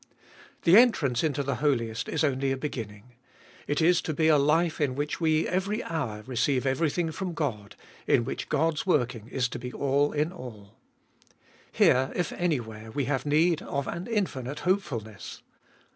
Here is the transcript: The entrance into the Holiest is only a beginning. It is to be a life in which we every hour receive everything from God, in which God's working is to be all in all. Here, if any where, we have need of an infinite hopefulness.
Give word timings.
The 0.63 0.77
entrance 0.77 1.23
into 1.23 1.43
the 1.43 1.57
Holiest 1.57 2.09
is 2.09 2.23
only 2.23 2.51
a 2.51 2.57
beginning. 2.57 3.13
It 3.67 3.83
is 3.83 4.01
to 4.01 4.15
be 4.15 4.29
a 4.29 4.37
life 4.39 4.81
in 4.81 4.95
which 4.95 5.21
we 5.21 5.47
every 5.47 5.83
hour 5.83 6.23
receive 6.25 6.65
everything 6.65 7.11
from 7.11 7.35
God, 7.35 7.75
in 8.07 8.23
which 8.25 8.49
God's 8.49 8.87
working 8.87 9.27
is 9.27 9.47
to 9.49 9.59
be 9.59 9.71
all 9.71 10.11
in 10.11 10.31
all. 10.31 10.75
Here, 11.71 12.11
if 12.15 12.31
any 12.31 12.59
where, 12.59 12.89
we 12.89 13.05
have 13.05 13.27
need 13.27 13.61
of 13.61 13.87
an 13.87 14.07
infinite 14.07 14.61
hopefulness. 14.61 15.43